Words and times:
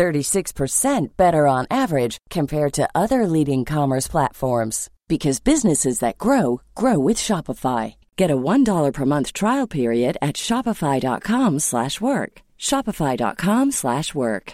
36% 0.00 1.16
better 1.18 1.46
on 1.46 1.66
average 1.70 2.16
compared 2.30 2.72
to 2.72 2.88
other 2.94 3.26
leading 3.26 3.66
commerce 3.66 4.08
platforms 4.08 4.88
because 5.08 5.40
businesses 5.40 5.98
that 5.98 6.16
grow 6.16 6.62
grow 6.74 6.98
with 6.98 7.18
Shopify. 7.18 7.96
Get 8.16 8.30
a 8.30 8.36
$1 8.36 8.94
per 8.94 9.04
month 9.04 9.34
trial 9.34 9.66
period 9.66 10.16
at 10.22 10.36
shopify.com/work. 10.36 12.32
shopify.com/work. 12.58 14.46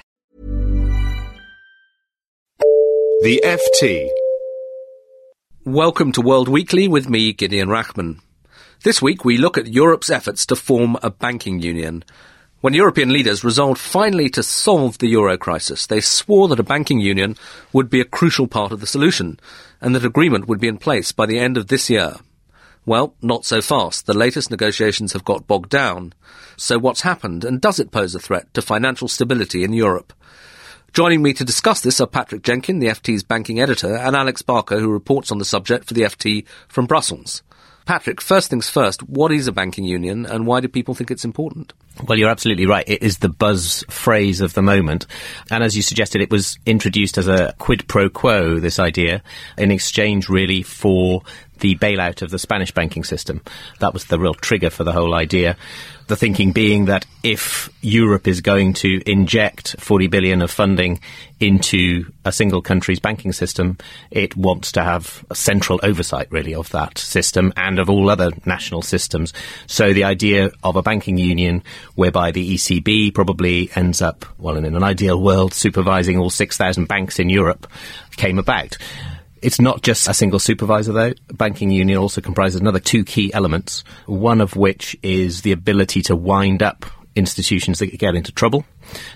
The 3.27 3.37
FT. 3.61 4.11
Welcome 5.65 6.11
to 6.13 6.21
World 6.29 6.49
Weekly 6.49 6.87
with 6.89 7.09
me, 7.09 7.33
Gideon 7.33 7.69
Rachman. 7.69 8.19
This 8.83 9.01
week 9.01 9.25
we 9.25 9.39
look 9.39 9.57
at 9.59 9.75
Europe's 9.83 10.11
efforts 10.11 10.47
to 10.47 10.57
form 10.57 10.97
a 11.03 11.11
banking 11.11 11.59
union. 11.61 12.05
When 12.63 12.73
European 12.73 13.11
leaders 13.11 13.45
resolved 13.45 13.79
finally 13.79 14.31
to 14.31 14.43
solve 14.43 14.97
the 14.97 15.09
euro 15.09 15.37
crisis, 15.37 15.87
they 15.87 16.01
swore 16.01 16.49
that 16.49 16.59
a 16.59 16.65
banking 16.65 17.01
union 17.01 17.37
would 17.75 17.91
be 17.91 18.01
a 18.01 18.05
crucial 18.05 18.47
part 18.47 18.73
of 18.73 18.81
the 18.81 18.87
solution, 18.87 19.39
and 19.83 19.95
that 19.95 20.07
agreement 20.07 20.49
would 20.49 20.59
be 20.59 20.69
in 20.69 20.79
place 20.79 21.13
by 21.13 21.27
the 21.27 21.39
end 21.39 21.59
of 21.59 21.67
this 21.67 21.91
year. 21.91 22.15
Well, 22.87 23.15
not 23.21 23.45
so 23.45 23.61
fast. 23.61 24.07
The 24.07 24.17
latest 24.17 24.51
negotiations 24.51 25.13
have 25.13 25.25
got 25.25 25.47
bogged 25.47 25.69
down. 25.69 26.15
So 26.57 26.79
what's 26.79 27.03
happened, 27.03 27.45
and 27.45 27.61
does 27.61 27.79
it 27.79 27.91
pose 27.91 28.15
a 28.15 28.19
threat 28.19 28.53
to 28.55 28.63
financial 28.63 29.09
stability 29.09 29.63
in 29.63 29.75
Europe? 29.75 30.15
Joining 30.95 31.23
me 31.23 31.35
to 31.35 31.45
discuss 31.45 31.83
this 31.83 32.01
are 32.01 32.07
Patrick 32.07 32.43
Jenkins, 32.43 32.81
the 32.81 32.89
FT's 32.89 33.23
banking 33.23 33.61
editor, 33.61 33.97
and 33.97 34.17
Alex 34.17 34.41
Barker, 34.41 34.81
who 34.81 34.89
reports 34.89 35.31
on 35.31 35.37
the 35.37 35.45
subject 35.45 35.85
for 35.85 35.93
the 35.93 36.03
FT 36.03 36.47
from 36.69 36.87
Brussels. 36.87 37.43
Patrick, 37.87 38.21
first 38.21 38.51
things 38.51 38.69
first, 38.69 39.01
what 39.09 39.31
is 39.31 39.47
a 39.47 39.53
banking 39.53 39.85
union 39.85 40.27
and 40.27 40.45
why 40.45 40.59
do 40.61 40.67
people 40.67 40.93
think 40.93 41.13
it's 41.13 41.25
important? 41.25 41.73
Well, 42.05 42.19
you're 42.19 42.29
absolutely 42.29 42.67
right. 42.67 42.85
It 42.87 43.03
is 43.03 43.19
the 43.19 43.29
buzz 43.29 43.85
phrase 43.89 44.41
of 44.41 44.55
the 44.55 44.63
moment. 44.63 45.07
And 45.53 45.63
as 45.63 45.77
you 45.77 45.83
suggested, 45.83 46.21
it 46.21 46.31
was 46.31 46.59
introduced 46.67 47.17
as 47.17 47.29
a 47.29 47.55
quid 47.59 47.87
pro 47.87 48.11
quo, 48.11 48.59
this 48.59 48.81
idea, 48.81 49.23
in 49.57 49.71
exchange 49.71 50.29
really 50.29 50.63
for 50.63 51.23
the 51.61 51.77
bailout 51.77 52.23
of 52.23 52.31
the 52.31 52.39
Spanish 52.39 52.73
banking 52.73 53.05
system. 53.05 53.43
That 53.81 53.93
was 53.93 54.05
the 54.05 54.19
real 54.19 54.35
trigger 54.35 54.71
for 54.71 54.85
the 54.85 54.93
whole 54.93 55.15
idea. 55.15 55.57
The 56.09 56.17
thinking 56.17 56.53
being 56.53 56.85
that 56.85 57.05
if 57.25 57.69
Europe 57.81 58.29
is 58.29 58.41
going 58.41 58.75
to 58.75 59.03
inject 59.11 59.75
40 59.81 60.07
billion 60.07 60.41
of 60.41 60.53
funding 60.53 61.01
into 61.41 62.07
a 62.25 62.31
single 62.31 62.63
country's 62.63 63.01
banking 63.01 63.33
system, 63.33 63.77
it 64.13 64.37
wants 64.37 64.71
to 64.73 64.83
have 64.83 65.25
a 65.31 65.35
central 65.35 65.81
oversight 65.83 66.31
really 66.31 66.55
of 66.55 66.71
that 66.71 66.97
system 66.99 67.53
and 67.57 67.81
of 67.81 67.91
all 67.91 68.09
other 68.09 68.31
national 68.45 68.83
systems. 68.83 69.33
So 69.67 69.93
the 69.93 70.05
idea 70.05 70.51
of 70.63 70.77
a 70.77 70.83
banking 70.83 71.19
union 71.19 71.65
whereby 71.97 72.31
the 72.31 72.55
ECB 72.55 73.13
probably 73.13 73.71
ends 73.75 74.01
up, 74.01 74.25
well, 74.39 74.57
in 74.57 74.65
an 74.65 74.85
ideal 74.85 75.21
world, 75.21 75.53
supervising 75.53 76.19
all 76.19 76.31
6,000 76.31 76.87
banks 76.87 77.19
in 77.19 77.29
Europe 77.29 77.67
came 78.17 78.39
about. 78.39 78.79
It's 79.43 79.61
not 79.61 79.83
just 79.83 80.09
a 80.09 80.15
single 80.15 80.39
supervisor, 80.39 80.93
though. 80.93 81.13
Banking 81.33 81.71
union 81.71 81.99
also 81.99 82.21
comprises 82.21 82.61
another 82.61 82.81
two 82.81 83.05
key 83.05 83.33
elements, 83.35 83.85
one 84.07 84.41
of 84.41 84.57
which 84.57 84.97
is 85.03 85.43
the 85.43 85.53
ability 85.53 86.03
to 86.03 86.17
wind 86.17 86.63
up 86.63 86.87
institutions 87.17 87.79
that 87.79 87.99
get 87.99 88.15
into 88.15 88.31
trouble 88.31 88.65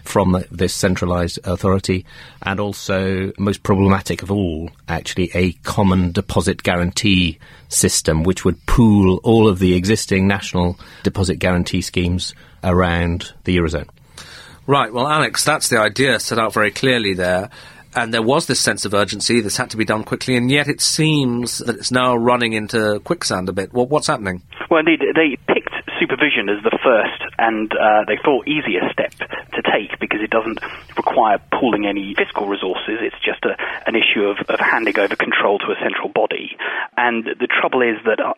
from 0.03 0.33
the, 0.33 0.47
this 0.51 0.75
centralized 0.75 1.39
authority, 1.45 2.05
and 2.43 2.59
also, 2.59 3.33
most 3.39 3.63
problematic 3.63 4.23
of 4.23 4.31
all, 4.31 4.71
actually, 4.89 5.31
a 5.35 5.53
common 5.63 6.11
deposit 6.11 6.63
guarantee 6.63 7.39
system 7.69 8.23
which 8.25 8.45
would 8.45 8.65
pool 8.67 9.21
all 9.23 9.47
of 9.47 9.59
the 9.59 9.75
existing 9.75 10.27
national 10.27 10.79
deposit 11.03 11.37
guarantee 11.37 11.83
schemes 11.83 12.35
around 12.65 13.33
the 13.45 13.57
Eurozone. 13.57 13.89
Right, 14.67 14.93
well, 14.93 15.09
Alex, 15.09 15.45
that's 15.45 15.69
the 15.69 15.79
idea 15.79 16.19
set 16.21 16.39
out 16.39 16.53
very 16.53 16.71
clearly 16.71 17.15
there 17.15 17.51
and 17.95 18.13
there 18.15 18.23
was 18.23 18.47
this 18.47 18.61
sense 18.61 18.85
of 18.85 18.95
urgency. 18.95 19.41
This 19.41 19.57
had 19.57 19.71
to 19.71 19.77
be 19.77 19.85
done 19.85 20.05
quickly, 20.05 20.37
and 20.37 20.51
yet 20.51 20.69
it 20.69 20.81
seems 20.81 21.59
that 21.59 21.77
it's 21.77 21.91
now 21.91 22.17
running 22.17 22.53
into 22.53 23.01
quicksand 23.01 23.49
a 23.49 23.53
bit. 23.53 23.73
Well, 23.73 23.87
what's 23.87 24.07
happening? 24.07 24.43
Well, 24.71 24.81
indeed, 24.81 25.01
they 25.15 25.37
picked 25.53 25.75
supervision 26.01 26.49
as 26.49 26.63
the 26.65 26.79
first 26.83 27.21
and 27.39 27.73
uh, 27.73 28.05
they 28.07 28.17
thought 28.25 28.49
easier 28.49 28.81
step 28.93 29.13
to 29.13 29.63
take 29.63 29.99
because 30.01 30.21
it 30.23 30.31
doesn't 30.31 30.61
require 30.97 31.39
pooling 31.53 31.87
any 31.87 32.15
fiscal 32.17 32.47
resources. 32.47 32.99
It's 33.01 33.21
just 33.25 33.45
a, 33.45 33.57
an 33.87 33.97
issue 33.97 34.25
of, 34.25 34.39
of 34.49 34.61
handing 34.61 34.99
over 34.99 35.17
control 35.17 35.59
to 35.59 35.73
a 35.73 35.77
central 35.83 36.09
body. 36.09 36.57
And 36.97 37.25
the 37.25 37.49
trouble 37.49 37.83
is 37.83 37.97
that 38.05 38.21
uh, 38.21 38.35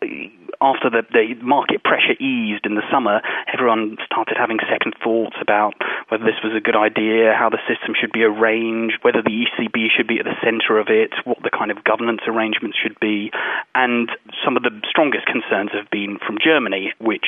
after 0.62 0.88
the, 0.88 1.02
the 1.10 1.34
market 1.42 1.82
pressure 1.82 2.14
eased 2.22 2.64
in 2.64 2.78
the 2.78 2.86
summer, 2.86 3.20
everyone 3.52 3.98
started 4.06 4.38
having 4.38 4.58
second 4.70 4.94
thoughts 5.02 5.34
about 5.42 5.74
whether 6.08 6.22
this 6.22 6.38
was 6.42 6.54
a 6.54 6.62
good 6.62 6.76
idea, 6.78 7.34
how 7.34 7.50
the 7.50 7.58
system 7.66 7.98
should 7.98 8.12
be 8.12 8.22
arranged, 8.22 9.02
whether 9.02 9.20
the 9.20 9.34
ECB 9.34 9.90
should 9.90 10.06
be 10.06 10.22
at 10.22 10.24
the 10.24 10.38
centre 10.38 10.78
of 10.78 10.86
it, 10.88 11.10
what 11.24 11.42
the 11.42 11.50
kind 11.50 11.70
of 11.70 11.82
governance 11.82 12.22
arrangements 12.30 12.78
should 12.78 12.94
be. 13.00 13.30
And 13.74 14.08
some 14.44 14.56
of 14.56 14.62
the 14.62 14.70
strongest 14.88 15.26
concerns 15.26 15.74
have 15.74 15.90
been 15.90 16.18
from 16.24 16.38
Germany, 16.38 16.94
which 17.02 17.26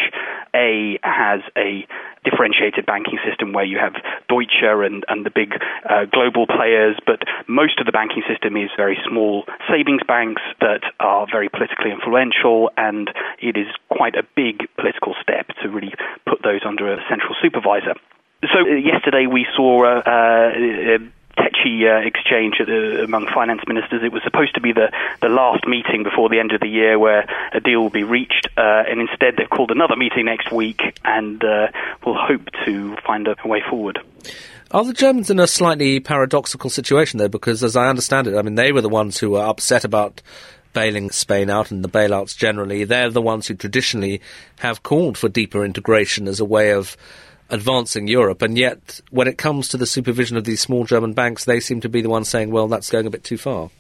A 0.54 0.98
has 1.02 1.40
a 1.58 1.86
differentiated 2.24 2.86
banking 2.86 3.18
system 3.26 3.52
where 3.52 3.64
you 3.64 3.78
have 3.78 3.94
Deutsche 4.28 4.62
and, 4.62 5.04
and 5.08 5.24
the 5.24 5.30
big 5.30 5.52
uh, 5.88 6.04
global 6.10 6.46
players, 6.46 6.96
but 7.06 7.20
most 7.46 7.78
of 7.78 7.86
the 7.86 7.92
banking 7.92 8.22
system 8.28 8.56
is 8.56 8.70
very 8.76 8.98
small 9.08 9.44
savings 9.68 10.02
banks 10.06 10.42
that 10.60 10.82
are 11.00 11.26
very 11.30 11.48
politically 11.48 11.90
influential, 11.90 12.70
and 12.76 13.10
it 13.40 13.56
is 13.56 13.68
quite 13.90 14.16
a 14.16 14.24
big 14.34 14.66
political 14.76 15.14
step 15.20 15.48
to 15.62 15.68
really 15.68 15.94
put 16.26 16.42
those 16.42 16.62
under 16.64 16.92
a 16.92 16.98
central 17.08 17.34
supervisor. 17.40 17.94
So 18.52 18.60
uh, 18.60 18.74
yesterday 18.74 19.26
we 19.26 19.46
saw 19.56 19.84
uh, 19.84 20.02
uh, 20.04 20.98
tetchy 21.36 21.86
uh, 21.88 21.98
exchange 21.98 22.56
the, 22.58 23.04
among 23.04 23.26
finance 23.32 23.62
ministers. 23.66 24.02
It 24.02 24.12
was 24.12 24.22
supposed 24.22 24.54
to 24.54 24.60
be 24.60 24.72
the, 24.72 24.90
the 25.20 25.28
last 25.28 25.66
meeting 25.66 26.02
before 26.02 26.28
the 26.28 26.38
end 26.38 26.52
of 26.52 26.60
the 26.60 26.68
year 26.68 26.98
where 26.98 27.26
a 27.52 27.60
deal 27.60 27.82
will 27.82 27.90
be 27.90 28.04
reached, 28.04 28.48
uh, 28.56 28.84
and 28.88 29.00
instead 29.00 29.36
they've 29.36 29.50
called 29.50 29.70
another 29.70 29.96
meeting 29.96 30.26
next 30.26 30.52
week 30.52 30.80
and 31.04 31.42
uh, 31.44 31.68
will 32.04 32.16
hope 32.16 32.48
to 32.64 32.96
find 33.06 33.28
a 33.28 33.36
way 33.44 33.62
forward. 33.68 33.98
Are 34.70 34.84
the 34.84 34.92
Germans 34.92 35.30
in 35.30 35.38
a 35.38 35.46
slightly 35.46 36.00
paradoxical 36.00 36.70
situation, 36.70 37.18
though? 37.18 37.28
Because 37.28 37.62
as 37.62 37.76
I 37.76 37.88
understand 37.88 38.26
it, 38.26 38.36
I 38.36 38.42
mean, 38.42 38.56
they 38.56 38.72
were 38.72 38.80
the 38.80 38.88
ones 38.88 39.18
who 39.18 39.30
were 39.30 39.44
upset 39.44 39.84
about 39.84 40.20
bailing 40.72 41.10
Spain 41.10 41.48
out 41.48 41.70
and 41.70 41.84
the 41.84 41.88
bailouts 41.88 42.36
generally. 42.36 42.84
They're 42.84 43.10
the 43.10 43.22
ones 43.22 43.46
who 43.46 43.54
traditionally 43.54 44.20
have 44.58 44.82
called 44.82 45.16
for 45.16 45.28
deeper 45.28 45.64
integration 45.64 46.26
as 46.26 46.40
a 46.40 46.44
way 46.44 46.72
of 46.72 46.96
advancing 47.50 48.08
Europe, 48.08 48.42
and 48.42 48.56
yet 48.56 49.00
when 49.10 49.28
it 49.28 49.38
comes 49.38 49.68
to 49.68 49.76
the 49.76 49.86
supervision 49.86 50.36
of 50.36 50.44
these 50.44 50.60
small 50.60 50.84
German 50.84 51.12
banks, 51.12 51.44
they 51.44 51.60
seem 51.60 51.80
to 51.80 51.88
be 51.88 52.00
the 52.00 52.08
ones 52.08 52.28
saying, 52.28 52.50
well, 52.50 52.68
that's 52.68 52.90
going 52.90 53.06
a 53.06 53.10
bit 53.10 53.24
too 53.24 53.38
far. 53.38 53.70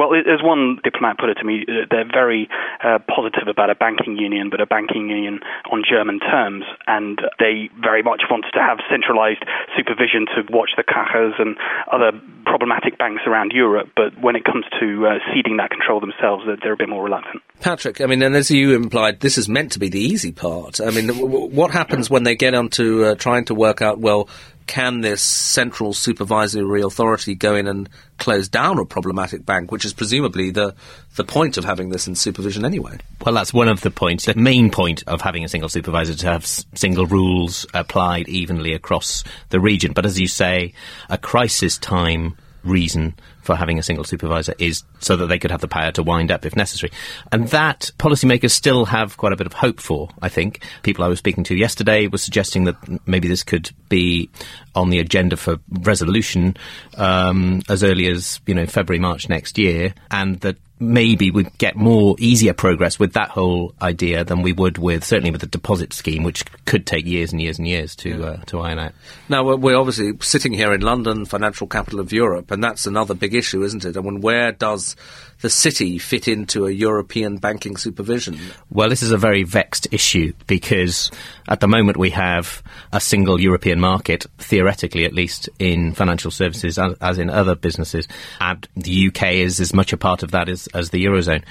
Well, 0.00 0.16
as 0.16 0.40
one 0.40 0.80
diplomat 0.82 1.18
put 1.18 1.28
it 1.28 1.34
to 1.34 1.44
me, 1.44 1.66
uh, 1.68 1.84
they're 1.90 2.08
very 2.08 2.48
uh, 2.82 3.00
positive 3.04 3.48
about 3.52 3.68
a 3.68 3.74
banking 3.74 4.16
union, 4.16 4.48
but 4.48 4.58
a 4.58 4.64
banking 4.64 5.10
union 5.10 5.40
on 5.70 5.84
German 5.84 6.20
terms, 6.20 6.64
and 6.86 7.20
they 7.38 7.68
very 7.78 8.02
much 8.02 8.22
wanted 8.30 8.48
to 8.52 8.60
have 8.64 8.78
centralized 8.88 9.44
supervision 9.76 10.24
to 10.32 10.48
watch 10.48 10.70
the 10.78 10.84
Cajas 10.84 11.36
and 11.38 11.54
other 11.92 12.16
problematic 12.46 12.96
banks 12.96 13.24
around 13.26 13.52
Europe. 13.52 13.90
But 13.94 14.18
when 14.18 14.36
it 14.36 14.44
comes 14.44 14.64
to 14.80 15.06
uh, 15.06 15.18
ceding 15.34 15.58
that 15.58 15.68
control 15.68 16.00
themselves, 16.00 16.44
they're 16.62 16.72
a 16.72 16.78
bit 16.78 16.88
more 16.88 17.04
reluctant. 17.04 17.42
Patrick, 17.60 18.00
I 18.00 18.06
mean, 18.06 18.22
and 18.22 18.34
as 18.34 18.50
you 18.50 18.74
implied, 18.74 19.20
this 19.20 19.36
is 19.36 19.50
meant 19.50 19.72
to 19.72 19.78
be 19.78 19.90
the 19.90 20.00
easy 20.00 20.32
part. 20.32 20.80
I 20.80 20.92
mean, 20.92 21.10
what 21.10 21.72
happens 21.72 22.08
when 22.08 22.24
they 22.24 22.36
get 22.36 22.54
onto 22.54 23.04
uh, 23.04 23.16
trying 23.16 23.44
to 23.46 23.54
work 23.54 23.82
out, 23.82 23.98
well, 23.98 24.30
can 24.70 25.00
this 25.00 25.20
central 25.20 25.92
supervisory 25.92 26.80
authority 26.80 27.34
go 27.34 27.56
in 27.56 27.66
and 27.66 27.88
close 28.18 28.48
down 28.48 28.78
a 28.78 28.84
problematic 28.84 29.44
bank, 29.44 29.72
which 29.72 29.84
is 29.84 29.92
presumably 29.92 30.52
the 30.52 30.76
the 31.16 31.24
point 31.24 31.58
of 31.58 31.64
having 31.64 31.88
this 31.88 32.06
in 32.06 32.14
supervision 32.14 32.64
anyway? 32.64 32.96
Well, 33.26 33.34
that's 33.34 33.52
one 33.52 33.66
of 33.66 33.80
the 33.80 33.90
points. 33.90 34.26
The 34.26 34.36
main 34.36 34.70
point 34.70 35.02
of 35.08 35.22
having 35.22 35.44
a 35.44 35.48
single 35.48 35.68
supervisor 35.68 36.14
to 36.14 36.26
have 36.26 36.44
s- 36.44 36.64
single 36.76 37.06
rules 37.06 37.66
applied 37.74 38.28
evenly 38.28 38.72
across 38.72 39.24
the 39.48 39.58
region. 39.58 39.92
But 39.92 40.06
as 40.06 40.20
you 40.20 40.28
say, 40.28 40.72
a 41.08 41.18
crisis 41.18 41.76
time 41.76 42.36
reason 42.62 43.14
for 43.42 43.56
having 43.56 43.78
a 43.78 43.82
single 43.82 44.04
supervisor 44.04 44.54
is 44.58 44.82
so 45.00 45.16
that 45.16 45.26
they 45.26 45.38
could 45.38 45.50
have 45.50 45.60
the 45.60 45.68
power 45.68 45.92
to 45.92 46.02
wind 46.02 46.30
up 46.30 46.44
if 46.44 46.56
necessary. 46.56 46.92
And 47.32 47.48
that 47.48 47.90
policymakers 47.98 48.50
still 48.50 48.84
have 48.86 49.16
quite 49.16 49.32
a 49.32 49.36
bit 49.36 49.46
of 49.46 49.52
hope 49.52 49.80
for, 49.80 50.08
I 50.22 50.28
think. 50.28 50.62
People 50.82 51.04
I 51.04 51.08
was 51.08 51.18
speaking 51.18 51.44
to 51.44 51.56
yesterday 51.56 52.06
were 52.06 52.18
suggesting 52.18 52.64
that 52.64 52.76
maybe 53.06 53.28
this 53.28 53.42
could 53.42 53.70
be 53.88 54.30
on 54.74 54.90
the 54.90 54.98
agenda 54.98 55.36
for 55.36 55.58
resolution 55.80 56.56
um, 56.96 57.62
as 57.68 57.82
early 57.82 58.08
as, 58.08 58.40
you 58.46 58.54
know, 58.54 58.66
February, 58.66 59.00
March 59.00 59.28
next 59.28 59.58
year, 59.58 59.94
and 60.10 60.40
that 60.40 60.56
maybe 60.80 61.30
we'd 61.30 61.56
get 61.58 61.76
more 61.76 62.16
easier 62.18 62.54
progress 62.54 62.98
with 62.98 63.12
that 63.12 63.28
whole 63.28 63.74
idea 63.82 64.24
than 64.24 64.40
we 64.40 64.52
would 64.52 64.78
with 64.78 65.04
certainly 65.04 65.30
with 65.30 65.42
the 65.42 65.46
deposit 65.46 65.92
scheme, 65.92 66.22
which 66.22 66.42
could 66.64 66.86
take 66.86 67.04
years 67.04 67.32
and 67.32 67.40
years 67.40 67.58
and 67.58 67.68
years 67.68 67.94
to 67.94 68.08
yeah. 68.08 68.26
uh, 68.26 68.36
to 68.46 68.60
iron 68.60 68.78
out. 68.78 68.92
Now 69.28 69.54
we're 69.54 69.76
obviously 69.76 70.12
sitting 70.20 70.54
here 70.54 70.72
in 70.72 70.80
London, 70.80 71.26
financial 71.26 71.66
capital 71.66 72.00
of 72.00 72.12
Europe, 72.12 72.50
and 72.50 72.64
that's 72.64 72.86
another 72.86 73.14
big 73.14 73.29
issue, 73.34 73.62
isn't 73.62 73.84
it? 73.84 73.96
I 73.96 74.00
mean, 74.00 74.20
where 74.20 74.52
does 74.52 74.96
the 75.40 75.50
city 75.50 75.98
fit 75.98 76.28
into 76.28 76.66
a 76.66 76.70
European 76.70 77.38
banking 77.38 77.76
supervision? 77.76 78.38
Well, 78.70 78.88
this 78.88 79.02
is 79.02 79.12
a 79.12 79.16
very 79.16 79.42
vexed 79.42 79.88
issue 79.90 80.32
because 80.46 81.10
at 81.48 81.60
the 81.60 81.68
moment 81.68 81.96
we 81.96 82.10
have 82.10 82.62
a 82.92 83.00
single 83.00 83.40
European 83.40 83.80
market, 83.80 84.26
theoretically 84.38 85.04
at 85.04 85.14
least, 85.14 85.48
in 85.58 85.94
financial 85.94 86.30
services 86.30 86.78
as, 86.78 86.94
as 87.00 87.18
in 87.18 87.30
other 87.30 87.54
businesses, 87.54 88.06
and 88.40 88.68
the 88.76 89.08
UK 89.08 89.34
is 89.34 89.60
as 89.60 89.72
much 89.72 89.92
a 89.92 89.96
part 89.96 90.22
of 90.22 90.32
that 90.32 90.48
as, 90.48 90.66
as 90.68 90.90
the 90.90 91.04
Eurozone 91.04 91.42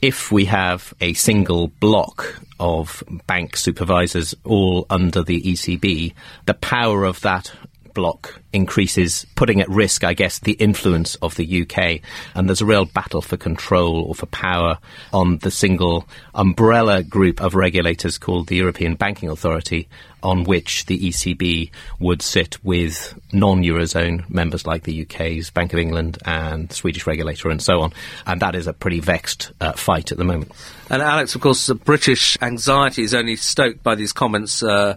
if 0.00 0.30
we 0.30 0.44
have 0.44 0.94
a 1.00 1.12
single 1.14 1.68
block 1.80 2.40
of 2.60 3.02
bank 3.26 3.56
supervisors 3.56 4.34
all 4.44 4.86
under 4.90 5.22
the 5.22 5.42
ECB, 5.42 6.14
the 6.46 6.54
power 6.54 7.04
of 7.04 7.20
that 7.22 7.52
bloc 7.94 8.40
increases, 8.52 9.26
putting 9.34 9.60
at 9.60 9.68
risk, 9.68 10.04
I 10.04 10.14
guess, 10.14 10.38
the 10.38 10.52
influence 10.52 11.14
of 11.16 11.36
the 11.36 11.62
UK. 11.62 12.00
And 12.34 12.48
there's 12.48 12.60
a 12.60 12.66
real 12.66 12.84
battle 12.84 13.22
for 13.22 13.36
control 13.36 14.02
or 14.04 14.14
for 14.14 14.26
power 14.26 14.78
on 15.12 15.38
the 15.38 15.50
single 15.50 16.08
umbrella 16.34 17.02
group 17.02 17.40
of 17.40 17.54
regulators 17.54 18.18
called 18.18 18.48
the 18.48 18.56
European 18.56 18.94
Banking 18.94 19.28
Authority, 19.28 19.88
on 20.22 20.44
which 20.44 20.86
the 20.86 20.98
ECB 20.98 21.70
would 22.00 22.22
sit 22.22 22.62
with 22.64 23.18
non 23.32 23.62
Eurozone 23.62 24.28
members 24.28 24.66
like 24.66 24.82
the 24.84 25.02
UK's 25.02 25.50
Bank 25.50 25.72
of 25.72 25.78
England 25.78 26.18
and 26.24 26.72
Swedish 26.72 27.06
regulator 27.06 27.50
and 27.50 27.62
so 27.62 27.80
on. 27.80 27.92
And 28.26 28.40
that 28.40 28.54
is 28.54 28.66
a 28.66 28.72
pretty 28.72 29.00
vexed 29.00 29.52
uh, 29.60 29.72
fight 29.72 30.10
at 30.12 30.18
the 30.18 30.24
moment. 30.24 30.52
And 30.90 31.02
Alex, 31.02 31.34
of 31.34 31.40
course, 31.40 31.66
the 31.66 31.74
British 31.74 32.38
anxiety 32.40 33.02
is 33.02 33.14
only 33.14 33.36
stoked 33.36 33.82
by 33.82 33.94
these 33.94 34.12
comments. 34.12 34.62
Uh, 34.62 34.96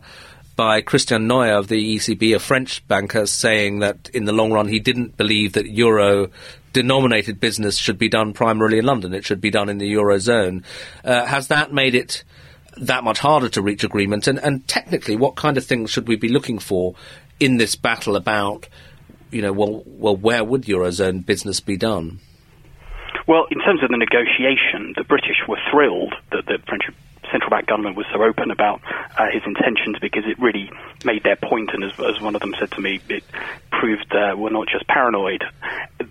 by 0.61 0.79
Christian 0.79 1.27
Noyer 1.27 1.57
of 1.57 1.69
the 1.69 1.95
ECB, 1.95 2.35
a 2.35 2.39
French 2.39 2.87
banker, 2.87 3.25
saying 3.25 3.79
that 3.79 4.11
in 4.13 4.25
the 4.25 4.31
long 4.31 4.51
run 4.51 4.67
he 4.67 4.79
didn't 4.79 5.17
believe 5.17 5.53
that 5.53 5.65
euro 5.65 6.27
denominated 6.71 7.39
business 7.39 7.77
should 7.77 7.97
be 7.97 8.07
done 8.07 8.31
primarily 8.31 8.77
in 8.77 8.85
London. 8.85 9.11
It 9.11 9.25
should 9.25 9.41
be 9.41 9.49
done 9.49 9.69
in 9.69 9.79
the 9.79 9.91
eurozone. 9.91 10.63
Uh, 11.03 11.25
has 11.25 11.47
that 11.47 11.73
made 11.73 11.95
it 11.95 12.23
that 12.77 13.03
much 13.03 13.17
harder 13.17 13.49
to 13.49 13.61
reach 13.63 13.83
agreement? 13.83 14.27
And, 14.27 14.37
and 14.37 14.67
technically, 14.67 15.15
what 15.15 15.35
kind 15.35 15.57
of 15.57 15.65
things 15.65 15.89
should 15.89 16.07
we 16.07 16.15
be 16.15 16.29
looking 16.29 16.59
for 16.59 16.93
in 17.39 17.57
this 17.57 17.73
battle 17.73 18.15
about, 18.15 18.69
you 19.31 19.41
know, 19.41 19.53
well, 19.53 19.81
well, 19.87 20.15
where 20.15 20.43
would 20.43 20.65
eurozone 20.65 21.25
business 21.25 21.59
be 21.59 21.75
done? 21.75 22.19
Well, 23.27 23.47
in 23.49 23.57
terms 23.61 23.81
of 23.81 23.89
the 23.89 23.97
negotiation, 23.97 24.93
the 24.95 25.05
British 25.05 25.41
were 25.47 25.57
thrilled 25.71 26.13
that 26.31 26.45
the 26.45 26.59
French 26.67 26.83
central 27.31 27.49
bank 27.49 27.67
government 27.67 27.95
was 27.95 28.05
so 28.13 28.21
open 28.23 28.51
about 28.51 28.81
uh, 29.17 29.27
his 29.31 29.41
intentions 29.45 29.97
because 29.99 30.23
it 30.25 30.39
really 30.39 30.69
made 31.05 31.23
their 31.23 31.35
point, 31.35 31.71
and 31.73 31.83
as, 31.83 31.91
as 31.99 32.21
one 32.21 32.35
of 32.35 32.41
them 32.41 32.53
said 32.59 32.71
to 32.71 32.81
me, 32.81 32.99
it 33.09 33.23
proved 33.71 34.13
uh, 34.13 34.35
we're 34.37 34.49
not 34.49 34.67
just 34.67 34.87
paranoid. 34.87 35.43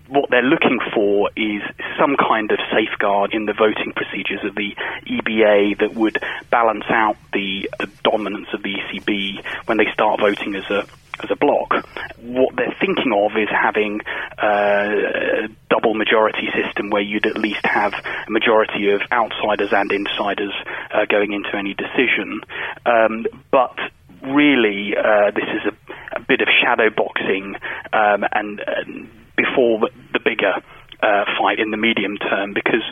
What 0.07 0.29
they're 0.29 0.41
looking 0.41 0.79
for 0.93 1.29
is 1.35 1.61
some 1.97 2.15
kind 2.17 2.51
of 2.51 2.59
safeguard 2.71 3.33
in 3.33 3.45
the 3.45 3.53
voting 3.53 3.93
procedures 3.95 4.43
of 4.43 4.55
the 4.55 4.75
EBA 5.07 5.79
that 5.79 5.93
would 5.95 6.17
balance 6.49 6.85
out 6.89 7.15
the, 7.33 7.69
the 7.79 7.89
dominance 8.03 8.47
of 8.53 8.63
the 8.63 8.75
ECB 8.75 9.45
when 9.67 9.77
they 9.77 9.87
start 9.93 10.19
voting 10.19 10.55
as 10.55 10.69
a 10.69 10.85
as 11.23 11.31
a 11.31 11.35
bloc. 11.35 11.73
What 12.21 12.55
they're 12.55 12.75
thinking 12.79 13.13
of 13.13 13.31
is 13.37 13.49
having 13.49 14.01
uh, 14.41 15.45
a 15.45 15.47
double 15.69 15.93
majority 15.93 16.47
system 16.53 16.89
where 16.89 17.01
you'd 17.01 17.25
at 17.25 17.37
least 17.37 17.65
have 17.65 17.93
a 17.93 18.31
majority 18.31 18.91
of 18.91 19.01
outsiders 19.11 19.71
and 19.71 19.91
insiders 19.91 20.53
uh, 20.93 21.05
going 21.09 21.33
into 21.33 21.55
any 21.55 21.73
decision. 21.73 22.41
Um, 22.85 23.25
but 23.51 23.77
really, 24.21 24.93
uh, 24.95 25.31
this 25.31 25.49
is 25.49 25.73
a, 25.73 26.17
a, 26.17 26.19
bit 26.21 26.41
of 26.41 26.47
shadow 26.61 26.89
boxing 26.89 27.55
um, 27.93 28.23
and, 28.31 28.61
and, 28.65 29.09
before 29.35 29.79
the, 30.13 30.19
bigger 30.23 30.53
uh, 31.01 31.25
fight 31.39 31.57
in 31.59 31.71
the 31.71 31.77
medium 31.77 32.15
term 32.17 32.53
because 32.53 32.83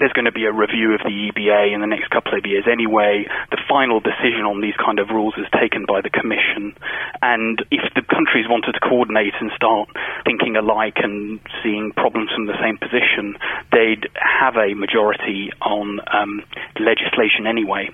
there's 0.00 0.16
going 0.16 0.24
to 0.24 0.32
be 0.32 0.48
a 0.48 0.52
review 0.52 0.94
of 0.96 1.00
the 1.04 1.12
EBA 1.12 1.74
in 1.74 1.80
the 1.80 1.86
next 1.86 2.08
couple 2.08 2.32
of 2.32 2.44
years 2.46 2.64
anyway. 2.64 3.28
The 3.52 3.60
final 3.68 4.00
decision 4.00 4.48
on 4.48 4.60
these 4.60 4.74
kind 4.80 4.98
of 4.98 5.10
rules 5.10 5.34
is 5.36 5.46
taken 5.52 5.84
by 5.84 6.00
the 6.00 6.08
Commission. 6.08 6.74
And 7.20 7.60
if 7.70 7.84
the 7.94 8.00
countries 8.02 8.48
wanted 8.48 8.72
to 8.72 8.80
coordinate 8.80 9.34
and 9.40 9.52
start 9.54 9.92
thinking 10.24 10.56
alike 10.56 10.96
and 11.04 11.38
seeing 11.62 11.92
problems 11.92 12.32
from 12.32 12.46
the 12.46 12.56
same 12.64 12.80
position, 12.80 13.36
they'd 13.70 14.08
have 14.16 14.56
a 14.56 14.72
majority 14.72 15.52
on 15.60 16.00
um, 16.08 16.42
legislation 16.80 17.46
anyway. 17.46 17.92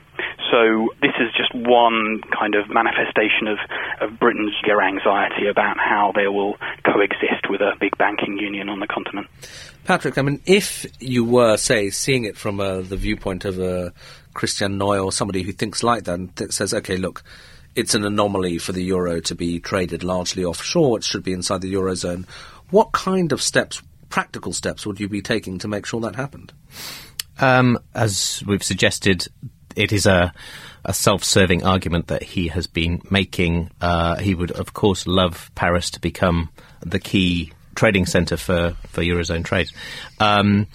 So 0.50 0.88
this 1.02 1.12
is 1.18 1.32
just 1.36 1.54
one 1.54 2.20
kind 2.38 2.54
of 2.54 2.68
manifestation 2.70 3.48
of, 3.48 3.58
of 4.00 4.18
Britain's 4.18 4.54
anxiety 4.66 5.48
about 5.48 5.76
how 5.78 6.12
they 6.14 6.28
will 6.28 6.56
coexist 6.84 7.48
with 7.48 7.60
a 7.60 7.72
big 7.80 7.96
banking 7.98 8.38
union 8.38 8.68
on 8.68 8.80
the 8.80 8.86
continent. 8.86 9.26
Patrick, 9.84 10.18
I 10.18 10.22
mean, 10.22 10.40
if 10.46 10.86
you 11.00 11.24
were, 11.24 11.56
say, 11.56 11.90
seeing 11.90 12.24
it 12.24 12.36
from 12.36 12.60
uh, 12.60 12.80
the 12.80 12.96
viewpoint 12.96 13.44
of 13.44 13.58
a 13.58 13.92
Christian 14.34 14.78
Noyer 14.78 15.04
or 15.04 15.12
somebody 15.12 15.42
who 15.42 15.52
thinks 15.52 15.82
like 15.82 16.04
that 16.04 16.14
and 16.14 16.34
th- 16.36 16.52
says, 16.52 16.74
okay, 16.74 16.96
look, 16.96 17.22
it's 17.74 17.94
an 17.94 18.04
anomaly 18.04 18.58
for 18.58 18.72
the 18.72 18.82
euro 18.82 19.20
to 19.20 19.34
be 19.34 19.60
traded 19.60 20.02
largely 20.02 20.44
offshore, 20.44 20.98
it 20.98 21.04
should 21.04 21.22
be 21.22 21.32
inside 21.32 21.60
the 21.60 21.72
eurozone. 21.72 22.26
What 22.70 22.92
kind 22.92 23.32
of 23.32 23.42
steps, 23.42 23.82
practical 24.08 24.52
steps, 24.52 24.86
would 24.86 24.98
you 24.98 25.08
be 25.08 25.22
taking 25.22 25.58
to 25.58 25.68
make 25.68 25.86
sure 25.86 26.00
that 26.00 26.16
happened? 26.16 26.52
Um, 27.38 27.78
as 27.94 28.42
we've 28.46 28.64
suggested, 28.64 29.28
it 29.76 29.92
is 29.92 30.06
a, 30.06 30.32
a 30.84 30.92
self-serving 30.92 31.64
argument 31.64 32.08
that 32.08 32.22
he 32.22 32.48
has 32.48 32.66
been 32.66 33.02
making. 33.10 33.70
Uh, 33.80 34.16
he 34.16 34.34
would, 34.34 34.50
of 34.50 34.72
course, 34.72 35.06
love 35.06 35.50
Paris 35.54 35.90
to 35.90 36.00
become 36.00 36.48
the 36.80 36.98
key 36.98 37.52
trading 37.74 38.06
centre 38.06 38.36
for, 38.36 38.74
for 38.88 39.02
Eurozone 39.02 39.44
trade. 39.44 39.68
Um, 40.18 40.66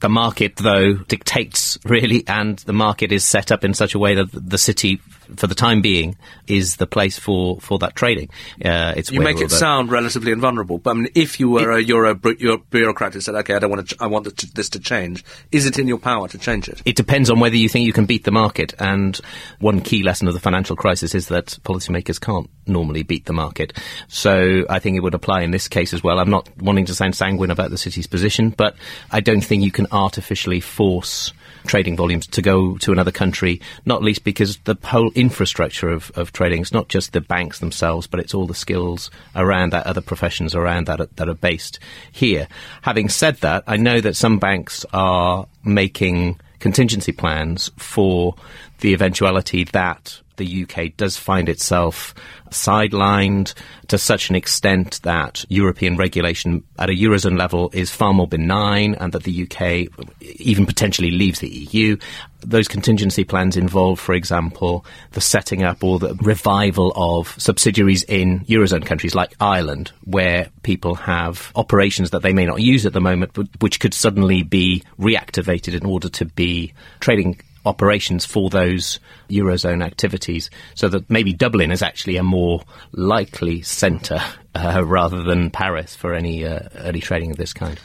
the 0.00 0.08
market, 0.08 0.56
though, 0.56 0.94
dictates 0.94 1.78
really, 1.84 2.24
and 2.26 2.58
the 2.60 2.72
market 2.72 3.12
is 3.12 3.24
set 3.24 3.50
up 3.50 3.64
in 3.64 3.74
such 3.74 3.94
a 3.94 3.98
way 3.98 4.14
that 4.14 4.30
the 4.32 4.58
city 4.58 5.00
for 5.36 5.46
the 5.46 5.54
time 5.54 5.80
being, 5.80 6.16
is 6.46 6.76
the 6.76 6.86
place 6.86 7.18
for, 7.18 7.60
for 7.60 7.78
that 7.78 7.94
trading. 7.94 8.28
Uh, 8.64 8.94
it's 8.96 9.10
you 9.10 9.20
make 9.20 9.40
it 9.40 9.50
sound 9.50 9.90
relatively 9.90 10.32
invulnerable, 10.32 10.78
but 10.78 10.90
I 10.90 10.94
mean, 10.94 11.08
if 11.14 11.40
you 11.40 11.50
were 11.50 11.72
it, 11.72 11.84
a 11.84 11.84
Euro 11.84 12.14
bureaucrat 12.14 13.14
who 13.14 13.20
said, 13.20 13.34
"Okay, 13.36 13.54
I 13.54 13.58
don't 13.58 13.70
want 13.70 13.88
to, 13.88 13.94
ch- 13.94 14.00
I 14.00 14.06
want 14.06 14.36
to, 14.36 14.54
this 14.54 14.68
to 14.70 14.80
change," 14.80 15.24
is 15.52 15.66
it 15.66 15.78
in 15.78 15.88
your 15.88 15.98
power 15.98 16.28
to 16.28 16.38
change 16.38 16.68
it? 16.68 16.82
It 16.84 16.96
depends 16.96 17.30
on 17.30 17.40
whether 17.40 17.56
you 17.56 17.68
think 17.68 17.86
you 17.86 17.92
can 17.92 18.06
beat 18.06 18.24
the 18.24 18.30
market. 18.30 18.74
And 18.78 19.18
one 19.58 19.80
key 19.80 20.02
lesson 20.02 20.28
of 20.28 20.34
the 20.34 20.40
financial 20.40 20.76
crisis 20.76 21.14
is 21.14 21.28
that 21.28 21.58
policymakers 21.64 22.20
can't 22.20 22.48
normally 22.66 23.02
beat 23.02 23.26
the 23.26 23.32
market. 23.32 23.72
So 24.08 24.64
I 24.68 24.78
think 24.78 24.96
it 24.96 25.00
would 25.00 25.14
apply 25.14 25.42
in 25.42 25.50
this 25.50 25.68
case 25.68 25.92
as 25.92 26.02
well. 26.02 26.18
I'm 26.18 26.30
not 26.30 26.48
wanting 26.58 26.86
to 26.86 26.94
sound 26.94 27.16
sanguine 27.16 27.50
about 27.50 27.70
the 27.70 27.78
city's 27.78 28.06
position, 28.06 28.50
but 28.50 28.76
I 29.10 29.20
don't 29.20 29.42
think 29.42 29.62
you 29.62 29.72
can 29.72 29.86
artificially 29.92 30.60
force 30.60 31.32
trading 31.66 31.96
volumes 31.96 32.26
to 32.28 32.42
go 32.42 32.78
to 32.78 32.92
another 32.92 33.10
country, 33.10 33.60
not 33.84 34.02
least 34.02 34.24
because 34.24 34.56
the 34.64 34.76
whole 34.82 35.10
infrastructure 35.20 35.90
of, 35.90 36.10
of 36.16 36.32
trading 36.32 36.62
It's 36.62 36.72
not 36.72 36.88
just 36.88 37.12
the 37.12 37.20
banks 37.20 37.58
themselves, 37.58 38.06
but 38.06 38.20
it's 38.20 38.34
all 38.34 38.46
the 38.46 38.54
skills 38.54 39.10
around 39.36 39.72
that, 39.72 39.86
other 39.86 40.00
professions 40.00 40.54
around 40.54 40.86
that 40.86 41.14
that 41.16 41.28
are 41.28 41.34
based 41.34 41.78
here. 42.10 42.48
Having 42.82 43.10
said 43.10 43.36
that, 43.36 43.64
I 43.66 43.76
know 43.76 44.00
that 44.00 44.16
some 44.16 44.38
banks 44.38 44.86
are 44.92 45.46
making 45.62 46.40
contingency 46.58 47.12
plans 47.12 47.70
for 47.76 48.34
the 48.80 48.94
eventuality 48.94 49.64
that 49.64 50.20
the 50.40 50.64
UK 50.64 50.96
does 50.96 51.16
find 51.16 51.48
itself 51.48 52.14
sidelined 52.50 53.54
to 53.88 53.98
such 53.98 54.30
an 54.30 54.36
extent 54.36 55.00
that 55.02 55.44
European 55.48 55.96
regulation 55.96 56.64
at 56.78 56.88
a 56.88 56.94
Eurozone 56.94 57.38
level 57.38 57.70
is 57.72 57.90
far 57.90 58.12
more 58.12 58.26
benign 58.26 58.94
and 58.94 59.12
that 59.12 59.24
the 59.24 59.42
UK 59.42 59.86
even 60.20 60.66
potentially 60.66 61.10
leaves 61.10 61.40
the 61.40 61.48
EU. 61.48 61.96
Those 62.40 62.68
contingency 62.68 63.22
plans 63.22 63.56
involve, 63.56 64.00
for 64.00 64.14
example, 64.14 64.84
the 65.12 65.20
setting 65.20 65.62
up 65.62 65.84
or 65.84 65.98
the 65.98 66.14
revival 66.22 66.92
of 66.96 67.34
subsidiaries 67.38 68.02
in 68.04 68.40
Eurozone 68.46 68.86
countries 68.86 69.14
like 69.14 69.34
Ireland, 69.40 69.92
where 70.04 70.48
people 70.62 70.94
have 70.94 71.52
operations 71.54 72.10
that 72.10 72.22
they 72.22 72.32
may 72.32 72.46
not 72.46 72.62
use 72.62 72.86
at 72.86 72.94
the 72.94 73.00
moment, 73.00 73.32
but 73.34 73.46
which 73.60 73.78
could 73.78 73.92
suddenly 73.92 74.42
be 74.42 74.82
reactivated 74.98 75.78
in 75.78 75.84
order 75.84 76.08
to 76.08 76.24
be 76.24 76.72
trading 77.00 77.38
operations 77.64 78.24
for 78.24 78.50
those 78.50 78.98
eurozone 79.28 79.84
activities, 79.84 80.50
so 80.74 80.88
that 80.88 81.08
maybe 81.10 81.32
Dublin 81.32 81.70
is 81.70 81.82
actually 81.82 82.16
a 82.16 82.22
more 82.22 82.62
likely 82.92 83.62
centre 83.62 84.20
uh, 84.54 84.84
rather 84.84 85.22
than 85.22 85.50
Paris 85.50 85.94
for 85.94 86.14
any 86.14 86.44
uh, 86.44 86.60
early 86.76 87.00
trading 87.00 87.30
of 87.30 87.36
this 87.36 87.52
kind. 87.52 87.78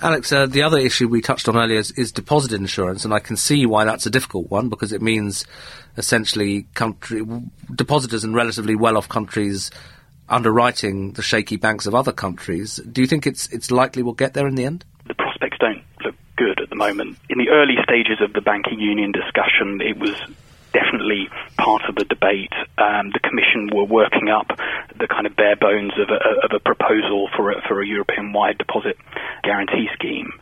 Alex, 0.00 0.30
uh, 0.30 0.46
the 0.46 0.62
other 0.62 0.78
issue 0.78 1.08
we 1.08 1.20
touched 1.20 1.48
on 1.48 1.56
earlier 1.56 1.78
is, 1.78 1.90
is, 1.92 2.12
deposit 2.12 2.52
insurance, 2.52 3.04
and 3.04 3.12
I 3.12 3.18
can 3.18 3.36
see 3.36 3.66
why 3.66 3.84
that's 3.84 4.06
a 4.06 4.10
difficult 4.10 4.48
one 4.48 4.68
because 4.68 4.92
it 4.92 5.02
means 5.02 5.44
essentially 5.96 6.68
country 6.74 7.22
depositors 7.74 8.22
in 8.22 8.32
relatively 8.32 8.76
well-off 8.76 9.08
countries 9.08 9.72
underwriting 10.28 11.12
the 11.12 11.22
shaky 11.22 11.56
banks 11.56 11.86
of 11.86 11.96
other 11.96 12.12
countries. 12.12 12.76
Do 12.76 13.00
you 13.00 13.08
think 13.08 13.26
it's 13.26 13.48
it's 13.48 13.72
likely 13.72 14.04
we'll 14.04 14.14
get 14.14 14.34
there 14.34 14.46
in 14.46 14.54
the 14.54 14.64
end? 14.64 14.84
The 15.08 15.14
prospects 15.14 15.56
don't 15.58 15.82
look 16.04 16.14
good 16.36 16.60
at 16.60 16.67
the 16.67 16.67
moment. 16.78 17.18
In 17.28 17.38
the 17.38 17.50
early 17.50 17.74
stages 17.82 18.22
of 18.22 18.32
the 18.32 18.40
banking 18.40 18.80
union 18.80 19.12
discussion, 19.12 19.80
it 19.82 19.98
was 19.98 20.14
definitely 20.72 21.28
part 21.56 21.82
of 21.88 21.94
the 21.94 22.04
debate. 22.04 22.52
Um, 22.76 23.10
the 23.12 23.20
Commission 23.20 23.70
were 23.72 23.84
working 23.84 24.28
up 24.28 24.48
the 24.98 25.06
kind 25.06 25.26
of 25.26 25.36
bare 25.36 25.56
bones 25.56 25.92
of 25.98 26.08
a, 26.10 26.20
of 26.44 26.50
a 26.54 26.60
proposal 26.60 27.28
for 27.36 27.52
a, 27.52 27.62
for 27.66 27.82
a 27.82 27.86
European-wide 27.86 28.58
deposit 28.58 28.96
guarantee 29.42 29.88
scheme. 29.94 30.32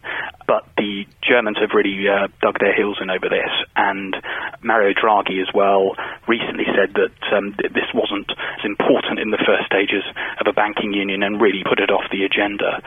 But 0.47 0.69
the 0.77 1.07
Germans 1.27 1.59
have 1.59 1.71
really 1.75 2.07
uh, 2.09 2.29
dug 2.41 2.59
their 2.61 2.75
heels 2.75 2.99
in 3.03 3.11
over 3.11 3.29
this, 3.29 3.51
and 3.75 4.15
Mario 4.63 4.95
Draghi 4.95 5.43
as 5.43 5.51
well 5.53 5.97
recently 6.29 6.65
said 6.71 6.95
that 6.95 7.15
um, 7.35 7.55
this 7.59 7.91
wasn't 7.93 8.31
as 8.31 8.65
important 8.65 9.19
in 9.19 9.31
the 9.31 9.43
first 9.43 9.67
stages 9.67 10.05
of 10.39 10.47
a 10.47 10.53
banking 10.53 10.93
union 10.93 11.23
and 11.23 11.41
really 11.41 11.65
put 11.67 11.81
it 11.81 11.91
off 11.91 12.07
the 12.11 12.25
agenda. 12.25 12.79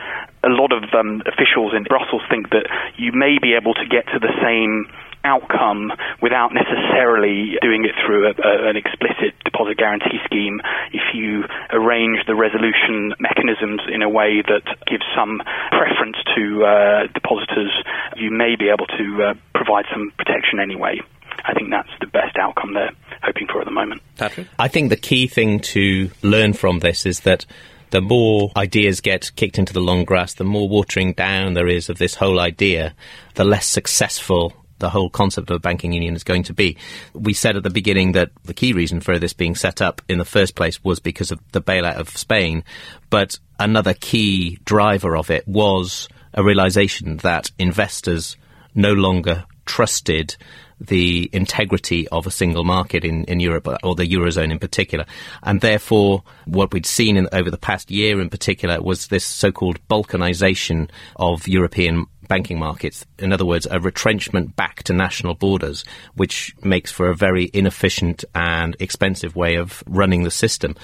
A 0.43 0.49
lot 0.49 0.71
of 0.71 0.87
um, 0.95 1.21
officials 1.27 1.75
in 1.75 1.83
Brussels 1.83 2.23
think 2.29 2.49
that 2.51 2.67
you 2.95 3.11
may 3.11 3.37
be 3.41 3.53
able 3.53 3.73
to 3.73 3.85
get 3.85 4.07
to 4.07 4.19
the 4.19 4.31
same 4.39 4.87
outcome 5.23 5.91
without 6.21 6.51
necessarily 6.53 7.55
doing 7.61 7.85
it 7.85 7.91
through 8.05 8.27
a, 8.27 8.31
a, 8.31 8.69
an 8.69 8.77
explicit 8.77 9.35
deposit 9.43 9.77
guarantee 9.77 10.19
scheme 10.25 10.61
if 10.93 11.13
you 11.13 11.43
arrange 11.71 12.19
the 12.27 12.35
resolution 12.35 13.13
mechanisms 13.19 13.81
in 13.91 14.01
a 14.01 14.09
way 14.09 14.41
that 14.41 14.63
gives 14.87 15.03
some 15.15 15.41
preference 15.71 16.17
to 16.35 16.63
uh, 16.63 17.07
depositors, 17.13 17.71
you 18.17 18.31
may 18.31 18.55
be 18.55 18.69
able 18.69 18.87
to 18.87 19.23
uh, 19.23 19.33
provide 19.53 19.85
some 19.91 20.11
protection 20.17 20.59
anyway. 20.59 20.99
I 21.45 21.53
think 21.53 21.69
that's 21.69 21.89
the 21.99 22.07
best 22.07 22.37
outcome 22.37 22.73
they're 22.73 22.91
hoping 23.23 23.47
for 23.47 23.59
at 23.59 23.65
the 23.65 23.71
moment. 23.71 24.01
Patrick? 24.17 24.47
I 24.57 24.67
think 24.67 24.89
the 24.89 24.97
key 24.97 25.27
thing 25.27 25.59
to 25.59 26.09
learn 26.21 26.53
from 26.53 26.79
this 26.79 27.05
is 27.05 27.21
that 27.21 27.45
the 27.91 28.01
more 28.01 28.51
ideas 28.55 29.01
get 29.01 29.31
kicked 29.35 29.57
into 29.57 29.73
the 29.73 29.79
long 29.79 30.05
grass, 30.05 30.33
the 30.33 30.43
more 30.43 30.69
watering 30.69 31.13
down 31.13 31.53
there 31.53 31.67
is 31.67 31.89
of 31.89 31.97
this 31.97 32.15
whole 32.15 32.39
idea, 32.39 32.93
the 33.35 33.43
less 33.43 33.65
successful 33.65 34.53
the 34.79 34.89
whole 34.89 35.09
concept 35.09 35.49
of 35.49 35.57
a 35.57 35.59
banking 35.59 35.93
union 35.93 36.15
is 36.15 36.23
going 36.23 36.43
to 36.43 36.53
be. 36.53 36.77
We 37.13 37.33
said 37.33 37.55
at 37.55 37.63
the 37.63 37.69
beginning 37.69 38.13
that 38.13 38.31
the 38.43 38.53
key 38.53 38.73
reason 38.73 39.01
for 39.01 39.19
this 39.19 39.33
being 39.33 39.55
set 39.55 39.81
up 39.81 40.01
in 40.09 40.17
the 40.17 40.25
first 40.25 40.55
place 40.55 40.83
was 40.83 40.99
because 40.99 41.31
of 41.31 41.39
the 41.51 41.61
bailout 41.61 41.95
of 41.95 42.09
Spain, 42.09 42.63
but 43.09 43.37
another 43.59 43.93
key 43.93 44.59
driver 44.65 45.15
of 45.15 45.29
it 45.29 45.47
was 45.47 46.07
a 46.33 46.43
realization 46.43 47.17
that 47.17 47.51
investors 47.57 48.37
no 48.75 48.93
longer 48.93 49.45
trusted 49.65 50.35
the 50.81 51.29
integrity 51.33 52.07
of 52.07 52.25
a 52.25 52.31
single 52.31 52.63
market 52.63 53.03
in, 53.03 53.25
in 53.25 53.39
Europe 53.39 53.67
or 53.83 53.95
the 53.95 54.07
Eurozone 54.07 54.51
in 54.51 54.59
particular. 54.59 55.05
And 55.43 55.61
therefore, 55.61 56.23
what 56.45 56.73
we'd 56.73 56.85
seen 56.85 57.17
in, 57.17 57.27
over 57.33 57.51
the 57.51 57.57
past 57.57 57.91
year 57.91 58.21
in 58.21 58.29
particular 58.29 58.81
was 58.81 59.07
this 59.07 59.25
so-called 59.25 59.85
balkanization 59.89 60.89
of 61.17 61.47
European 61.47 62.05
banking 62.29 62.57
markets. 62.57 63.05
In 63.17 63.33
other 63.33 63.45
words, 63.45 63.67
a 63.69 63.81
retrenchment 63.81 64.55
back 64.55 64.83
to 64.83 64.93
national 64.93 65.33
borders, 65.33 65.83
which 66.15 66.55
makes 66.63 66.91
for 66.91 67.09
a 67.09 67.15
very 67.15 67.49
inefficient 67.53 68.23
and 68.33 68.77
expensive 68.79 69.35
way 69.35 69.55
of 69.55 69.83
running 69.87 70.23
the 70.23 70.31
system. 70.31 70.75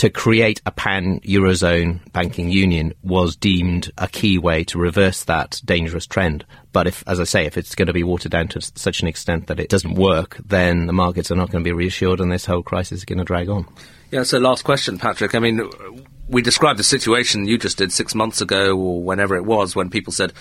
To 0.00 0.10
create 0.10 0.60
a 0.66 0.72
pan 0.72 1.20
Eurozone 1.20 2.00
banking 2.12 2.50
union 2.50 2.94
was 3.04 3.36
deemed 3.36 3.92
a 3.98 4.08
key 4.08 4.38
way 4.38 4.64
to 4.64 4.78
reverse 4.78 5.22
that 5.24 5.60
dangerous 5.64 6.06
trend. 6.06 6.44
But 6.72 6.88
if, 6.88 7.04
as 7.06 7.20
I 7.20 7.24
say, 7.24 7.46
if 7.46 7.56
it's 7.56 7.76
going 7.76 7.86
to 7.86 7.92
be 7.92 8.02
watered 8.02 8.32
down 8.32 8.48
to 8.48 8.60
such 8.60 9.02
an 9.02 9.06
extent 9.06 9.46
that 9.46 9.60
it 9.60 9.68
doesn't 9.68 9.94
work, 9.94 10.38
then 10.44 10.86
the 10.86 10.92
markets 10.92 11.30
are 11.30 11.36
not 11.36 11.50
going 11.50 11.62
to 11.62 11.68
be 11.68 11.72
reassured 11.72 12.20
and 12.20 12.32
this 12.32 12.46
whole 12.46 12.64
crisis 12.64 12.98
is 12.98 13.04
going 13.04 13.18
to 13.18 13.24
drag 13.24 13.48
on. 13.48 13.68
Yeah, 14.10 14.22
so 14.22 14.38
last 14.38 14.64
question, 14.64 14.98
Patrick. 14.98 15.34
I 15.34 15.38
mean, 15.38 15.70
we 16.28 16.42
described 16.42 16.78
the 16.78 16.84
situation 16.84 17.46
you 17.46 17.58
just 17.58 17.78
did 17.78 17.92
six 17.92 18.14
months 18.14 18.40
ago 18.40 18.76
or 18.76 19.02
whenever 19.02 19.36
it 19.36 19.44
was 19.44 19.76
when 19.76 19.90
people 19.90 20.12
said, 20.12 20.32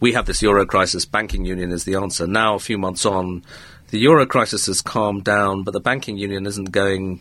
we 0.00 0.12
have 0.12 0.26
this 0.26 0.42
euro 0.42 0.64
crisis, 0.66 1.04
banking 1.04 1.44
union 1.44 1.72
is 1.72 1.84
the 1.84 1.96
answer. 1.96 2.26
Now, 2.26 2.54
a 2.54 2.60
few 2.60 2.78
months 2.78 3.04
on, 3.04 3.44
the 3.90 3.98
euro 3.98 4.26
crisis 4.26 4.66
has 4.66 4.80
calmed 4.80 5.24
down, 5.24 5.62
but 5.62 5.72
the 5.72 5.80
banking 5.80 6.16
union 6.16 6.46
isn't 6.46 6.72
going 6.72 7.20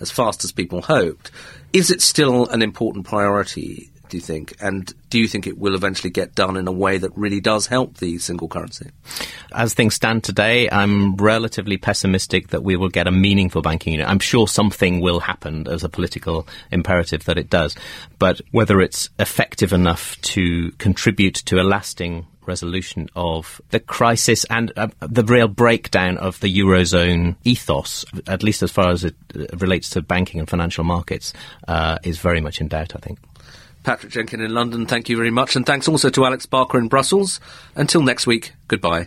as 0.00 0.10
fast 0.10 0.44
as 0.44 0.52
people 0.52 0.82
hoped. 0.82 1.30
Is 1.72 1.90
it 1.90 2.02
still 2.02 2.46
an 2.48 2.62
important 2.62 3.06
priority? 3.06 3.90
Do 4.08 4.16
you 4.16 4.20
think? 4.20 4.54
And 4.60 4.92
do 5.10 5.18
you 5.18 5.28
think 5.28 5.46
it 5.46 5.58
will 5.58 5.74
eventually 5.74 6.10
get 6.10 6.34
done 6.34 6.56
in 6.56 6.68
a 6.68 6.72
way 6.72 6.98
that 6.98 7.16
really 7.16 7.40
does 7.40 7.66
help 7.66 7.98
the 7.98 8.18
single 8.18 8.48
currency? 8.48 8.90
As 9.52 9.74
things 9.74 9.94
stand 9.94 10.24
today, 10.24 10.68
I'm 10.70 11.16
relatively 11.16 11.76
pessimistic 11.76 12.48
that 12.48 12.62
we 12.62 12.76
will 12.76 12.88
get 12.88 13.06
a 13.06 13.12
meaningful 13.12 13.62
banking 13.62 13.92
union. 13.92 14.08
I'm 14.08 14.18
sure 14.18 14.48
something 14.48 15.00
will 15.00 15.20
happen 15.20 15.66
as 15.68 15.84
a 15.84 15.88
political 15.88 16.46
imperative 16.70 17.24
that 17.24 17.38
it 17.38 17.50
does. 17.50 17.74
But 18.18 18.40
whether 18.50 18.80
it's 18.80 19.10
effective 19.18 19.72
enough 19.72 20.20
to 20.22 20.70
contribute 20.72 21.34
to 21.46 21.60
a 21.60 21.62
lasting 21.62 22.26
resolution 22.48 23.08
of 23.14 23.60
the 23.70 23.78
crisis 23.78 24.44
and 24.50 24.72
uh, 24.76 24.88
the 25.00 25.22
real 25.22 25.46
breakdown 25.46 26.16
of 26.16 26.40
the 26.40 26.58
Eurozone 26.58 27.36
ethos, 27.44 28.04
at 28.26 28.42
least 28.42 28.62
as 28.62 28.72
far 28.72 28.88
as 28.88 29.04
it 29.04 29.14
uh, 29.36 29.44
relates 29.58 29.90
to 29.90 30.02
banking 30.02 30.40
and 30.40 30.48
financial 30.48 30.82
markets, 30.82 31.32
uh, 31.68 31.98
is 32.02 32.18
very 32.18 32.40
much 32.40 32.60
in 32.60 32.66
doubt, 32.66 32.96
I 32.96 32.98
think. 32.98 33.18
Patrick 33.88 34.12
Jenkins 34.12 34.42
in 34.42 34.52
London, 34.52 34.84
thank 34.84 35.08
you 35.08 35.16
very 35.16 35.30
much. 35.30 35.56
And 35.56 35.64
thanks 35.64 35.88
also 35.88 36.10
to 36.10 36.26
Alex 36.26 36.44
Barker 36.44 36.76
in 36.76 36.88
Brussels. 36.88 37.40
Until 37.74 38.02
next 38.02 38.26
week, 38.26 38.52
goodbye. 38.66 39.06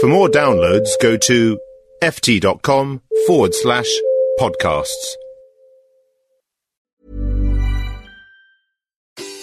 For 0.00 0.08
more 0.08 0.28
downloads, 0.28 0.88
go 1.00 1.16
to 1.16 1.56
ft.com 2.02 3.00
forward 3.28 3.54
slash 3.54 3.86
podcasts. 4.40 5.06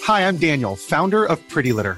Hi, 0.04 0.28
I'm 0.28 0.36
Daniel, 0.36 0.76
founder 0.76 1.24
of 1.24 1.40
Pretty 1.48 1.72
Litter. 1.72 1.98